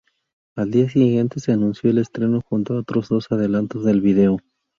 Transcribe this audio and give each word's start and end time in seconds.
Al 0.55 0.71
día 0.71 0.89
siguiente 0.89 1.39
se 1.39 1.51
anunció 1.51 1.91
el 1.91 1.99
estreno 1.99 2.41
junto 2.41 2.73
a 2.73 2.79
otros 2.79 3.07
dos 3.09 3.27
adelantos 3.31 3.85
del 3.85 4.01
video. 4.01 4.39